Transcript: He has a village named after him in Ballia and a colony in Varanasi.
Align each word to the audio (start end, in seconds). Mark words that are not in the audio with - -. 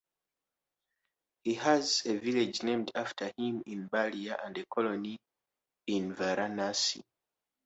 He 1.43 1.53
has 1.53 2.01
a 2.07 2.17
village 2.17 2.63
named 2.63 2.91
after 2.95 3.31
him 3.37 3.61
in 3.67 3.87
Ballia 3.87 4.35
and 4.43 4.57
a 4.57 4.65
colony 4.65 5.19
in 5.85 6.15
Varanasi. 6.15 7.03